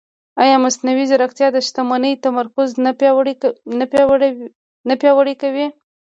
ایا 0.43 0.55
مصنوعي 0.65 1.05
ځیرکتیا 1.09 1.47
د 1.53 1.57
شتمنۍ 1.67 2.13
تمرکز 2.23 2.69
نه 4.89 4.95
پیاوړی 5.03 5.35
کوي؟ 5.41 5.67